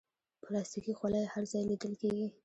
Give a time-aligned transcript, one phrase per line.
[0.43, 2.27] پلاستيکي خولۍ هر ځای لیدل کېږي.